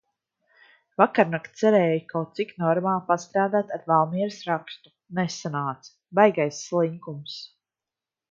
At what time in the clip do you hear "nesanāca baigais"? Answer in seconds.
5.21-6.65